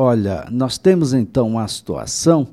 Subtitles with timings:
[0.00, 2.46] olha, nós temos então uma situação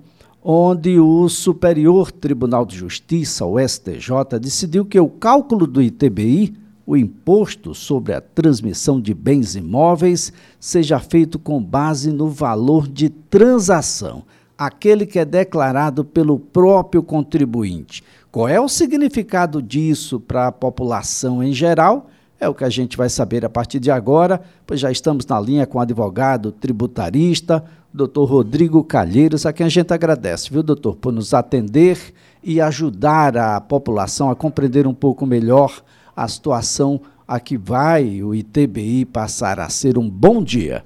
[0.44, 6.55] onde o Superior Tribunal de Justiça, o STJ, decidiu que o cálculo do ITBI,
[6.88, 13.10] o imposto sobre a transmissão de bens imóveis, seja feito com base no valor de
[13.10, 14.24] transação,
[14.58, 18.04] aquele que é declarado pelo próprio contribuinte.
[18.32, 22.09] Qual é o significado disso para a população em geral?
[22.39, 25.39] É o que a gente vai saber a partir de agora, pois já estamos na
[25.39, 27.63] linha com o advogado tributarista,
[27.93, 31.98] doutor Rodrigo Calheiros, a quem a gente agradece, viu, doutor, por nos atender
[32.44, 35.81] e ajudar a população a compreender um pouco melhor
[36.16, 40.83] a situação a que vai o ITBI passar a ser um bom dia.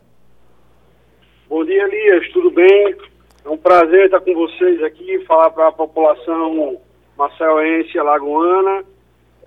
[1.50, 2.96] Bom dia, Elias, tudo bem?
[3.44, 6.78] É um prazer estar com vocês aqui, falar para a população
[7.18, 8.86] marcelense alagoana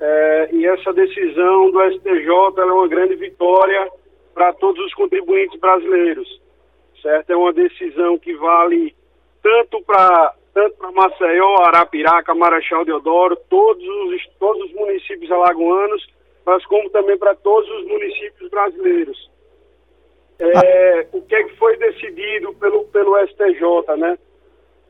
[0.04, 3.88] é, e essa decisão do STJ é uma grande vitória
[4.34, 6.42] para todos os contribuintes brasileiros,
[7.00, 7.30] certo?
[7.30, 8.92] É uma decisão que vale
[9.40, 16.06] tanto para tanto para Maceió, Arapiraca, Marechal Deodoro, todos os, todos os municípios alagoanos,
[16.44, 19.30] mas como também para todos os municípios brasileiros.
[20.38, 24.18] É, o que, é que foi decidido pelo, pelo STJ, né?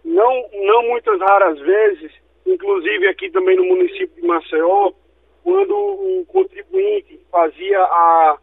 [0.03, 2.11] Não, não muitas raras vezes,
[2.47, 4.93] inclusive aqui também no município de Maceió,
[5.43, 8.39] quando o contribuinte fazia a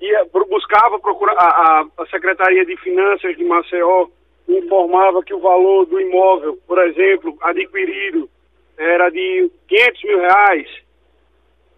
[0.00, 4.08] ia, buscava procurar a, a, Secretaria de Finanças de Maceió
[4.48, 8.28] informava que o valor do imóvel, por exemplo, adquirido
[8.76, 10.68] era de 500 mil reais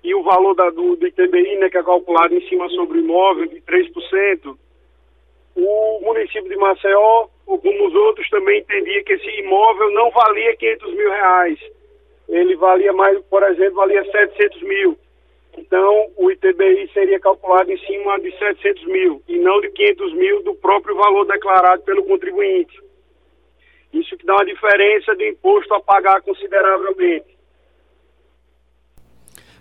[0.04, 3.00] e o valor da, do, do ITBI, né, que é calculado em cima sobre o
[3.00, 4.56] imóvel, de 3%,
[5.56, 10.94] o município de Maceió, como os outros, também entendia que esse imóvel não valia 500
[10.94, 11.58] mil reais
[12.30, 14.96] ele valia mais, por exemplo, valia 700 mil.
[15.58, 20.42] Então, o ITBI seria calculado em cima de 700 mil e não de 500 mil
[20.44, 22.80] do próprio valor declarado pelo contribuinte.
[23.92, 27.36] Isso que dá uma diferença de imposto a pagar consideravelmente.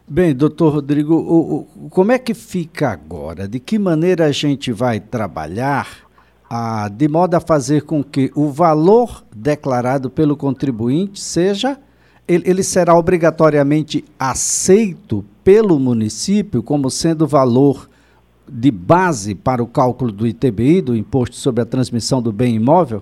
[0.07, 3.47] Bem, doutor Rodrigo, o, o, como é que fica agora?
[3.47, 6.07] De que maneira a gente vai trabalhar
[6.49, 11.79] a, de modo a fazer com que o valor declarado pelo contribuinte seja
[12.29, 17.89] ele, ele será obrigatoriamente aceito pelo município como sendo valor
[18.47, 23.01] de base para o cálculo do ITBI, do Imposto sobre a Transmissão do Bem Imóvel?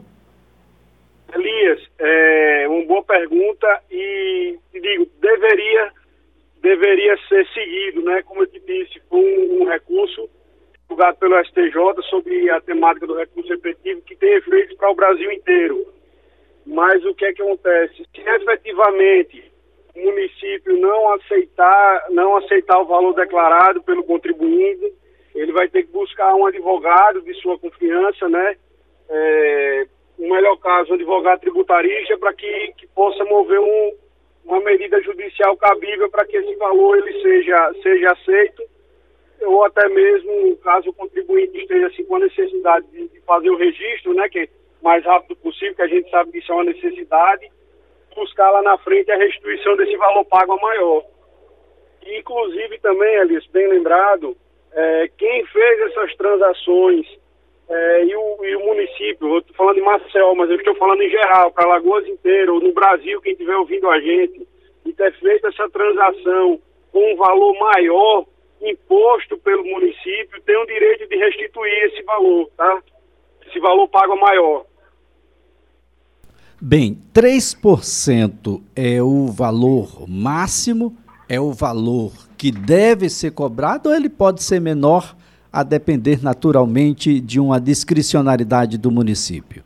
[1.33, 5.91] Elias, é uma boa pergunta e digo, deveria,
[6.61, 8.21] deveria ser seguido, né?
[8.23, 10.29] Como eu te disse, com um, recurso
[10.87, 11.73] julgado pelo STJ
[12.09, 15.97] sobre a temática do recurso efetivo que tem efeitos para o Brasil inteiro.
[16.67, 17.95] Mas o que é que acontece?
[18.13, 19.51] Se efetivamente
[19.95, 24.94] o município não aceitar, não aceitar o valor declarado pelo contribuinte,
[25.33, 28.57] ele vai ter que buscar um advogado de sua confiança, né?
[29.09, 29.88] É,
[30.19, 33.91] no melhor caso, um advogado tributarista, para que, que possa mover um,
[34.44, 38.63] uma medida judicial cabível para que esse valor ele seja, seja aceito,
[39.41, 43.57] ou até mesmo, caso o contribuinte esteja assim, com a necessidade de, de fazer o
[43.57, 44.28] registro, né?
[44.28, 44.49] Que
[44.81, 47.49] mais rápido possível, que a gente sabe que isso é uma necessidade,
[48.15, 51.03] buscar lá na frente a restituição desse valor pago a maior.
[52.05, 54.35] E, inclusive também, Elias, bem lembrado,
[54.73, 57.05] é, quem fez essas transações
[57.69, 61.09] é, e, o, e, o, município, estou falando de Marcel, mas eu estou falando em
[61.09, 64.47] geral, para Lagoas inteiro, ou no Brasil, quem estiver ouvindo a gente,
[64.85, 66.59] e ter feito essa transação
[66.91, 68.25] com um valor maior
[68.61, 72.81] imposto pelo município, tem o direito de restituir esse valor, tá?
[73.57, 74.66] Esse valor pago maior.
[76.62, 80.95] Bem, 3% é o valor máximo,
[81.28, 85.16] é o valor que deve ser cobrado ou ele pode ser menor
[85.51, 89.63] a depender naturalmente de uma discricionariedade do município?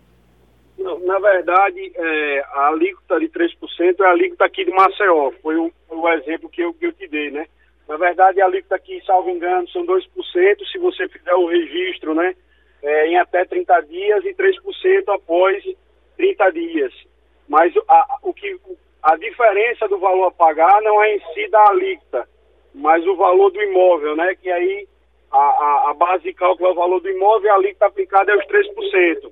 [0.77, 5.57] Não, na verdade, é, a alíquota de 3% é a alíquota aqui de Maceió, foi
[5.57, 7.45] o, o exemplo que eu, que eu te dei, né?
[7.89, 10.01] Na verdade, a alíquota aqui, salvo engano, são 2%
[10.71, 12.33] se você fizer o registro, né?
[12.83, 15.63] É, em até 30 dias e 3% após
[16.17, 16.93] 30 dias.
[17.47, 18.59] Mas a, o que,
[19.03, 22.27] a diferença do valor a pagar não é em si da alíquota,
[22.73, 24.35] mas o valor do imóvel, né?
[24.35, 24.87] Que aí
[25.31, 28.31] a, a, a base de cálculo é o valor do imóvel e a alíquota aplicada
[28.31, 29.31] é os 3%.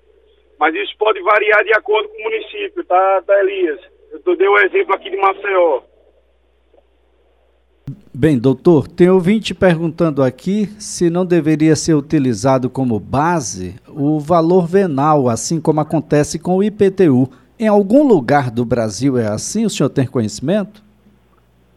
[0.59, 3.79] Mas isso pode variar de acordo com o município, tá, tá Elias?
[4.25, 5.81] Eu dei o um exemplo aqui de Maceió.
[8.11, 14.67] Bem, doutor, tem ouvinte perguntando aqui se não deveria ser utilizado como base o valor
[14.67, 17.29] venal, assim como acontece com o IPTU.
[17.59, 19.63] Em algum lugar do Brasil é assim?
[19.63, 20.81] O senhor tem conhecimento?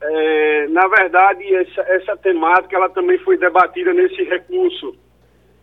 [0.00, 4.96] É, na verdade, essa, essa temática ela também foi debatida nesse recurso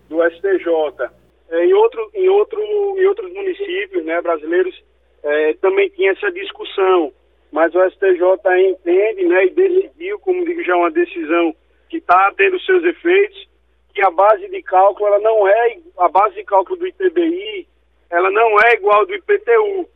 [0.08, 1.10] do STJ.
[1.50, 4.80] É, em, outro, em, outro, em outros municípios né, brasileiros
[5.24, 7.12] é, também tinha essa discussão,
[7.52, 8.22] mas o STJ
[8.70, 11.56] entende né, e decidiu, como digo, já uma decisão
[11.90, 13.50] que está tendo seus efeitos,
[13.94, 17.68] que a base de cálculo ela não é a base de cálculo do ITBI,
[18.10, 19.90] ela não é igual do IPTU.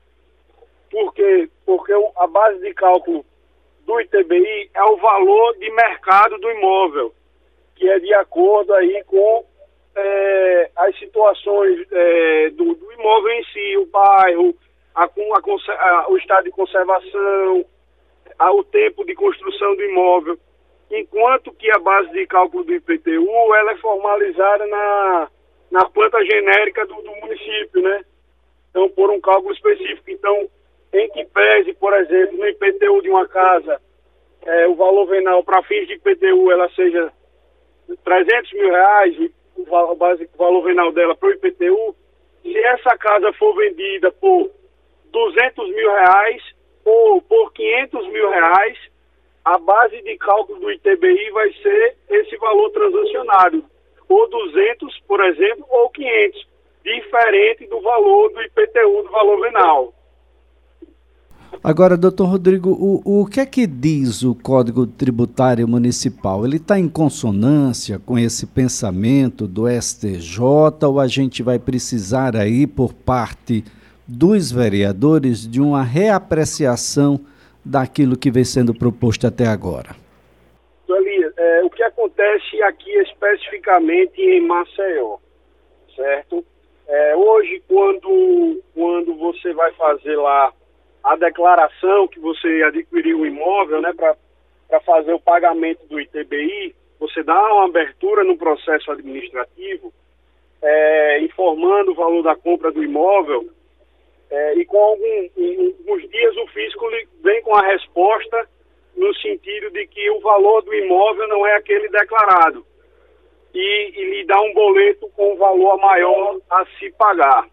[0.89, 1.49] Por quê?
[1.65, 3.25] Porque a base de cálculo
[3.85, 7.13] do ITBI é o valor de mercado do imóvel,
[7.75, 9.45] que é de acordo aí com
[9.95, 14.55] é, as situações é, do, do, imóvel em si, o bairro,
[14.95, 17.65] a, a, o estado de conservação,
[18.39, 20.37] o tempo de construção do imóvel
[20.93, 25.27] enquanto que a base de cálculo do IPTU ela é formalizada na,
[25.71, 28.05] na planta genérica do, do município, né?
[28.69, 30.09] Então, por um cálculo específico.
[30.09, 30.47] Então,
[30.93, 33.81] em que pese, por exemplo, no IPTU de uma casa,
[34.45, 37.11] é, o valor venal para fins de IPTU ela seja
[38.03, 41.95] 300 mil reais, o, valor, o valor venal dela para o IPTU,
[42.43, 44.51] se essa casa for vendida por
[45.13, 46.41] 200 mil reais
[46.83, 48.77] ou por 500 mil reais,
[49.45, 53.63] a base de cálculo do ITBI vai ser esse valor transacionário,
[54.09, 56.47] ou 200, por exemplo, ou 500,
[56.83, 59.93] diferente do valor do IPTU, do valor venal.
[61.63, 66.45] Agora, doutor Rodrigo, o, o que é que diz o Código Tributário Municipal?
[66.45, 70.41] Ele está em consonância com esse pensamento do STJ
[70.85, 73.63] ou a gente vai precisar aí, por parte
[74.07, 77.19] dos vereadores, de uma reapreciação
[77.63, 79.95] daquilo que vem sendo proposto até agora?
[80.89, 85.17] Elias, é, o que acontece aqui especificamente em Maceió,
[85.95, 86.45] certo?
[86.87, 90.53] É, hoje, quando, quando você vai fazer lá
[91.03, 97.23] a declaração que você adquiriu o imóvel, né, para fazer o pagamento do ITBI, você
[97.23, 99.93] dá uma abertura no processo administrativo,
[100.61, 103.49] é, informando o valor da compra do imóvel,
[104.33, 105.29] é, e com algum,
[105.77, 106.89] alguns dias o fisco
[107.21, 108.49] vem com a resposta
[108.97, 112.65] no sentido de que o valor do imóvel não é aquele declarado
[113.53, 117.47] e, e lhe dá um boleto com valor maior a se pagar.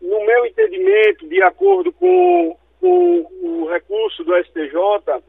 [0.00, 5.22] No meu entendimento, de acordo com, com o recurso do STJ,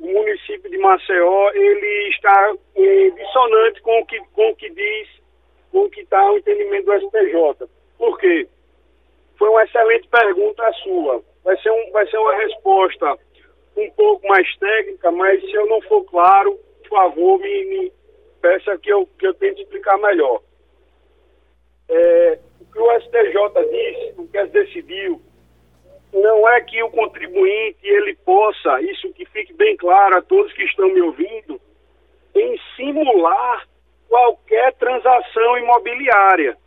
[0.00, 5.08] o município de Maceió ele está em dissonante com o que, com o que diz,
[5.70, 7.68] com o que está o entendimento do STJ.
[7.98, 8.48] Por quê?
[9.40, 11.22] Foi uma excelente pergunta a sua.
[11.42, 13.18] Vai ser, um, vai ser uma resposta
[13.74, 17.92] um pouco mais técnica, mas se eu não for claro, por favor, me, me
[18.42, 20.42] peça que eu, que eu tente explicar melhor.
[21.88, 25.22] É, o que o STJ disse, o que ele decidiu,
[26.12, 30.64] não é que o contribuinte ele possa, isso que fique bem claro a todos que
[30.64, 31.58] estão me ouvindo,
[32.34, 33.66] em simular
[34.06, 36.58] qualquer transação imobiliária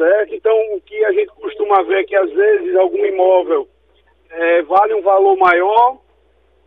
[0.00, 0.34] certo?
[0.34, 3.68] Então, o que a gente costuma ver é que, às vezes, algum imóvel
[4.30, 5.98] é, vale um valor maior,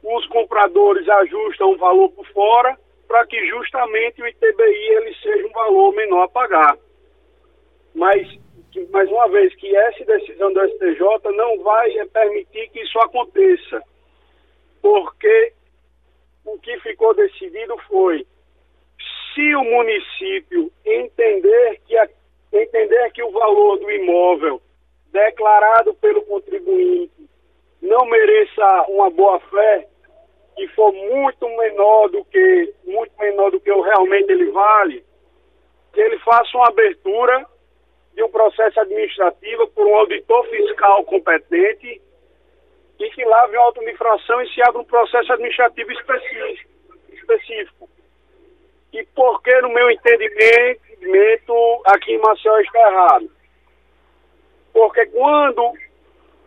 [0.03, 2.77] os compradores ajustam o valor por fora
[3.07, 6.77] para que justamente o ITBI ele seja um valor menor a pagar.
[7.95, 8.27] Mas,
[8.91, 13.81] mais uma vez, que essa decisão do STJ não vai permitir que isso aconteça,
[14.81, 15.53] porque
[16.45, 18.27] o que ficou decidido foi
[19.33, 22.07] se o município entender que a
[22.61, 24.61] entender que o valor do imóvel
[25.11, 27.29] declarado pelo contribuinte
[27.81, 29.88] não mereça uma boa fé
[30.57, 35.03] e for muito menor do que muito menor do que o realmente ele vale,
[35.93, 37.45] que ele faça uma abertura
[38.13, 42.01] de um processo administrativo por um auditor fiscal competente
[43.00, 46.72] e que lave uma auto infração e se abra um processo administrativo específico.
[47.12, 47.89] específico.
[48.93, 53.31] E porque, no meu entendimento, aqui em Maceió está errado.
[54.71, 55.73] Porque quando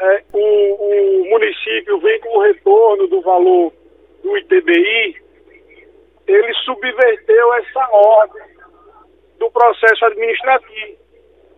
[0.00, 3.72] é, o, o, município vem com o retorno do valor
[4.22, 5.16] do ITBI,
[6.26, 8.42] ele subverteu essa ordem
[9.38, 10.98] do processo administrativo.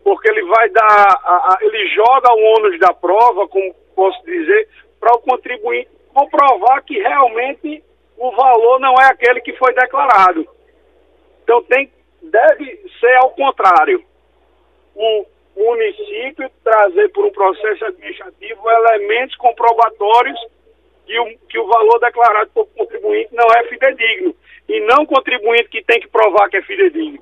[0.02, 4.68] Porque ele vai dar, a, a, ele joga o ônus da prova, como posso dizer,
[4.98, 7.84] para o contribuinte comprovar que realmente
[8.16, 10.57] o valor não é aquele que foi declarado.
[11.48, 11.90] Então tem
[12.22, 14.04] deve ser ao contrário.
[14.94, 15.24] O
[15.56, 20.38] município trazer por um processo administrativo elementos comprobatórios
[21.06, 24.34] que o, que o valor declarado por contribuinte não é fidedigno.
[24.68, 27.20] E não o contribuinte que tem que provar que é fidedigno.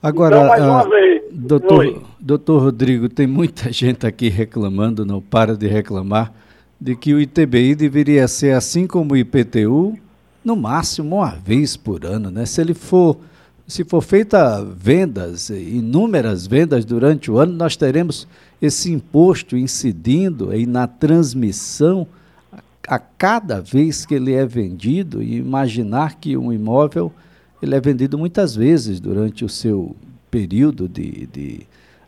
[0.00, 5.66] Agora, então, uh, vez, doutor, doutor Rodrigo, tem muita gente aqui reclamando, não para de
[5.66, 6.32] reclamar,
[6.80, 9.98] de que o ITBI deveria ser assim como o IPTU,
[10.44, 12.46] no máximo uma vez por ano, né?
[12.46, 13.18] Se ele for
[13.66, 18.26] se for feita vendas, inúmeras vendas durante o ano, nós teremos
[18.60, 22.06] esse imposto incidindo aí na transmissão
[22.86, 27.12] a cada vez que ele é vendido e imaginar que um imóvel
[27.62, 29.94] ele é vendido muitas vezes durante o seu
[30.30, 31.66] período de, de,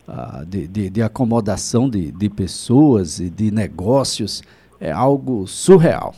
[0.09, 4.43] uh, de, de, de, acomodação de, de pessoas e de negócios
[4.81, 6.15] é algo surreal.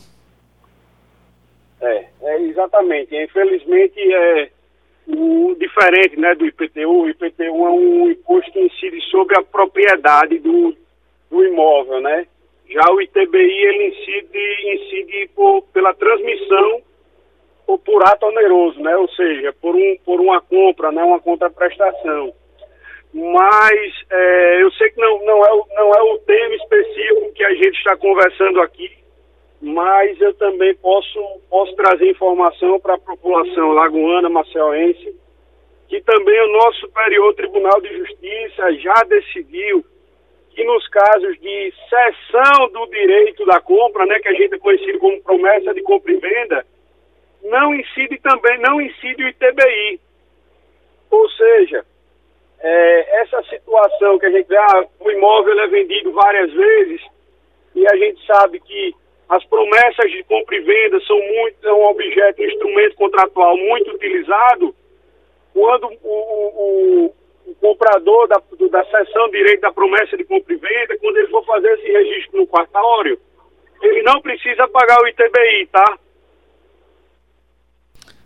[2.57, 3.15] Exatamente.
[3.15, 4.49] Infelizmente é
[5.07, 7.03] o diferente né, do IPTU.
[7.03, 10.75] O IPTU é um imposto que incide sobre a propriedade do,
[11.29, 12.25] do imóvel, né?
[12.67, 16.81] Já o ITBI ele incide, incide por, pela transmissão
[17.67, 18.97] ou por ato oneroso, né?
[18.97, 21.03] Ou seja, por, um, por uma compra, né?
[21.03, 22.33] uma contraprestação.
[23.13, 27.53] Mas é, eu sei que não, não, é, não é o tema específico que a
[27.53, 28.91] gente está conversando aqui,
[29.61, 35.15] mas eu também posso, posso trazer informação para a população lagoana, maceuense,
[35.87, 39.83] que também o nosso Superior Tribunal de Justiça já decidiu
[40.51, 44.99] que nos casos de cessão do direito da compra, né, que a gente é conhecido
[44.99, 46.65] como promessa de compra e venda,
[47.43, 49.99] não incide também, não incide o ITBI.
[51.11, 51.85] Ou seja,
[52.59, 57.01] é, essa situação que a gente ah, o imóvel é vendido várias vezes
[57.75, 58.95] e a gente sabe que
[59.29, 63.91] as promessas de compra e venda são muito é um objeto, um instrumento contratual muito
[63.91, 64.73] utilizado
[65.53, 67.15] quando o, o,
[67.47, 71.17] o comprador da, do, da sessão de direito da promessa de compra e venda, quando
[71.17, 73.19] ele for fazer esse registro no quartório,
[73.81, 75.97] ele não precisa pagar o ITBI, tá?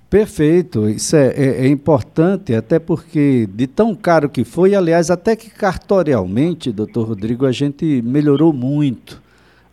[0.10, 5.38] Perfeito, isso é, é, é, importante, até porque de tão caro que foi, aliás, até
[5.38, 9.22] que cartorialmente, doutor Rodrigo, a gente melhorou muito.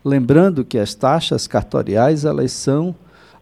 [0.04, 2.94] Lembrando que as taxas cartoriais, elas são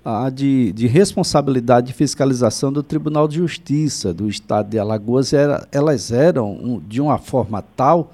[0.05, 5.67] a de, de responsabilidade de fiscalização do Tribunal de Justiça do Estado de Alagoas, era,
[5.73, 8.13] elas eram um, de uma forma tal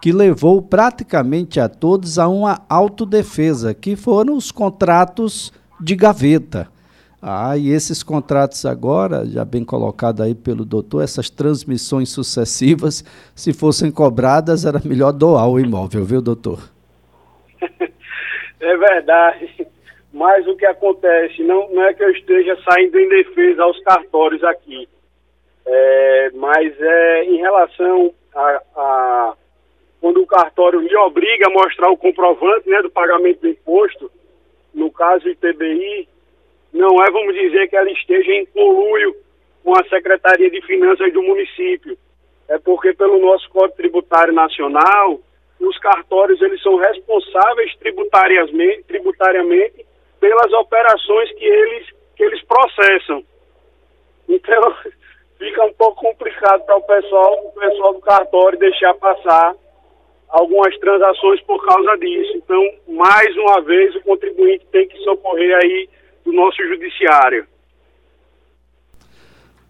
[0.00, 6.68] que levou praticamente a todos a uma autodefesa, que foram os contratos de gaveta
[7.28, 13.02] ah, e esses contratos agora, já bem colocado aí pelo doutor, essas transmissões sucessivas,
[13.34, 16.75] se fossem cobradas, era melhor doar o imóvel, viu, doutor?
[18.66, 19.66] É verdade.
[20.12, 24.42] Mas o que acontece, não, não é que eu esteja saindo em defesa aos cartórios
[24.44, 24.88] aqui,
[25.66, 29.34] é, mas é em relação a, a,
[30.00, 34.10] quando o cartório me obriga a mostrar o comprovante né, do pagamento do imposto,
[34.72, 36.08] no caso ITBI,
[36.72, 39.14] não é, vamos dizer, que ela esteja em conluio
[39.62, 41.98] com a Secretaria de Finanças do município.
[42.48, 45.20] É porque pelo nosso Código Tributário Nacional,
[45.60, 49.86] os cartórios eles são responsáveis tributariamente, tributariamente
[50.20, 51.86] pelas operações que eles,
[52.16, 53.24] que eles processam.
[54.28, 54.76] Então,
[55.38, 59.54] fica um pouco complicado para o pessoal, o pessoal do cartório deixar passar
[60.28, 62.36] algumas transações por causa disso.
[62.36, 65.88] Então, mais uma vez, o contribuinte tem que socorrer aí
[66.24, 67.46] do nosso judiciário.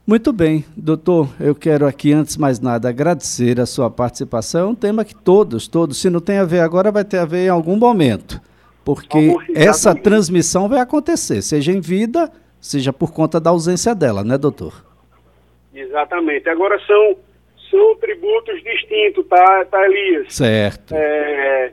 [0.06, 1.28] Muito bem, doutor.
[1.40, 4.68] Eu quero aqui, antes de mais nada, agradecer a sua participação.
[4.68, 7.25] É um tema que todos, todos, se não tem a ver agora, vai ter a
[7.25, 8.40] ver em algum momento.
[8.84, 14.38] Porque essa transmissão vai acontecer, seja em vida, seja por conta da ausência dela, né,
[14.38, 14.84] doutor?
[15.75, 16.48] Exatamente.
[16.48, 17.16] Agora são,
[17.68, 20.32] são tributos distintos, tá, tá Elias?
[20.32, 20.94] Certo.
[20.94, 21.72] É,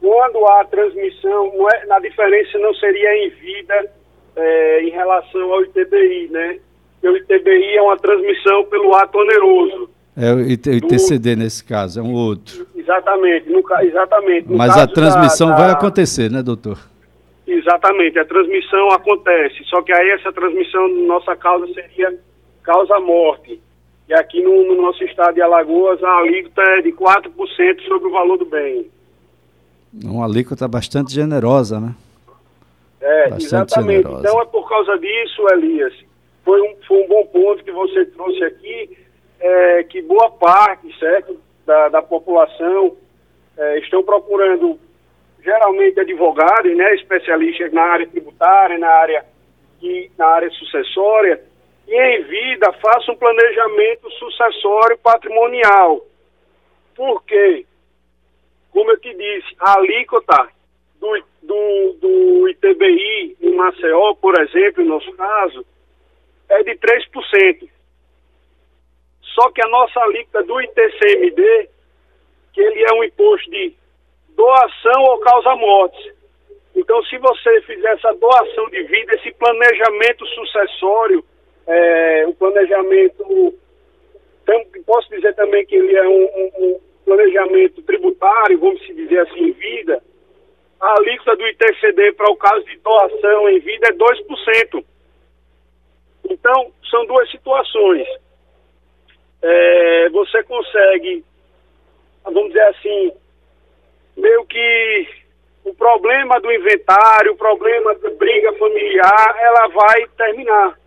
[0.00, 3.92] quando há transmissão, não é, na diferença não seria em vida
[4.36, 6.60] é, em relação ao ITBI, né?
[7.06, 9.88] Porque o ITBI é uma transmissão pelo ato oneroso.
[10.16, 11.38] É o ITCD do...
[11.42, 12.66] nesse caso, é um outro.
[12.74, 14.48] Exatamente, no, exatamente.
[14.48, 15.62] No Mas a transmissão da, da...
[15.62, 16.78] vai acontecer, né, doutor?
[17.46, 22.18] Exatamente, a transmissão acontece, só que aí essa transmissão, nossa causa seria
[22.62, 23.60] causa-morte.
[24.08, 28.12] E aqui no, no, nosso estado de Alagoas, a alíquota é de 4% sobre o
[28.12, 28.90] valor do bem.
[30.04, 31.94] Uma alíquota bastante generosa, né?
[33.00, 34.02] É, Bastante exatamente.
[34.02, 34.28] Generosa.
[34.28, 36.05] Então é por causa disso, Elias,
[36.46, 38.96] foi um, foi um bom ponto que você trouxe aqui,
[39.40, 42.96] é, que boa parte, certo, da, da população
[43.58, 44.78] é, estão procurando
[45.42, 49.26] geralmente advogados, né, especialistas na área tributária, na área,
[49.82, 51.42] e, na área sucessória,
[51.88, 56.00] e em vida faça um planejamento sucessório patrimonial.
[56.94, 57.66] Por quê?
[58.70, 60.48] Como eu te disse, a alíquota
[61.00, 65.66] do, do, do ITBI em Maceió, por exemplo, em nosso caso,
[66.48, 67.68] é de 3%.
[69.34, 71.68] Só que a nossa alíquota do ITCMD,
[72.52, 73.74] que ele é um imposto de
[74.30, 76.14] doação ou causa-mortes.
[76.74, 81.24] Então, se você fizer essa doação de vida, esse planejamento sucessório,
[81.66, 83.54] é, o planejamento,
[84.86, 89.52] posso dizer também que ele é um, um, um planejamento tributário, vamos dizer assim, em
[89.52, 90.02] vida,
[90.80, 94.84] a alíquota do ITCD para o caso de doação em vida é 2%.
[96.30, 98.06] Então, são duas situações.
[99.42, 101.24] É, você consegue,
[102.24, 103.12] vamos dizer assim,
[104.16, 105.08] meio que
[105.64, 110.78] o problema do inventário, o problema da briga familiar, ela vai terminar.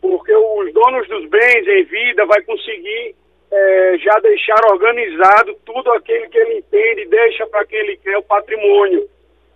[0.00, 3.14] Porque os donos dos bens em vida vai conseguir
[3.50, 8.22] é, já deixar organizado tudo aquilo que ele entende, deixa para quem ele quer o
[8.22, 9.08] patrimônio,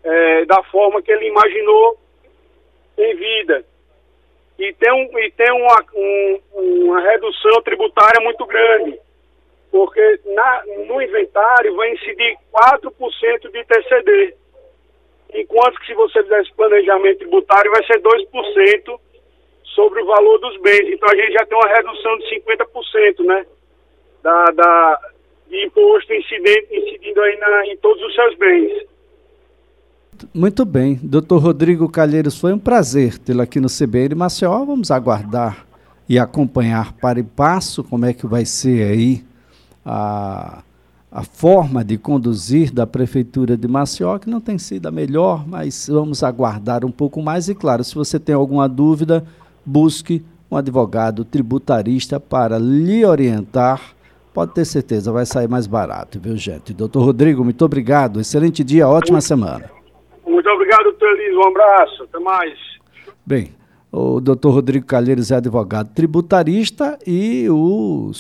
[0.02, 1.98] é, da forma que ele imaginou
[2.98, 3.64] em vida.
[4.60, 9.00] E tem, um, e tem uma, um, uma redução tributária muito grande,
[9.72, 14.34] porque na, no inventário vai incidir 4% de TCD,
[15.32, 19.00] enquanto que se você fizer esse planejamento tributário vai ser 2%
[19.74, 20.92] sobre o valor dos bens.
[20.92, 23.46] Então a gente já tem uma redução de 50%, né?
[24.22, 25.00] da, da,
[25.48, 28.86] de imposto incidente, incidindo aí na, em todos os seus bens.
[30.34, 30.98] Muito bem.
[31.02, 34.64] Doutor Rodrigo Calheiros, foi um prazer tê-lo aqui no CBN Maceió.
[34.64, 35.66] Vamos aguardar
[36.08, 39.24] e acompanhar para e passo como é que vai ser aí
[39.84, 40.62] a,
[41.10, 45.88] a forma de conduzir da Prefeitura de Maceió, que não tem sido a melhor, mas
[45.88, 47.48] vamos aguardar um pouco mais.
[47.48, 49.24] E claro, se você tem alguma dúvida,
[49.64, 53.94] busque um advogado tributarista para lhe orientar
[54.32, 56.72] pode ter certeza, vai sair mais barato, viu, gente?
[56.72, 58.20] Doutor Rodrigo, muito obrigado.
[58.20, 59.79] Excelente dia, ótima semana.
[60.54, 61.16] Obrigado, doutor.
[61.34, 62.02] Um abraço.
[62.04, 62.58] Até mais.
[63.24, 63.54] Bem,
[63.90, 68.10] o doutor Rodrigo Calheiros é advogado tributarista e o,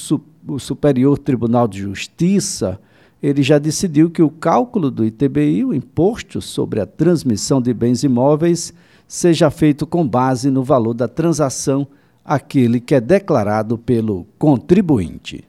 [0.48, 2.80] o Superior Tribunal de Justiça
[3.22, 8.02] ele já decidiu que o cálculo do ITBI, o imposto sobre a transmissão de bens
[8.02, 8.72] imóveis,
[9.06, 11.86] seja feito com base no valor da transação,
[12.24, 15.44] aquele que é declarado pelo contribuinte.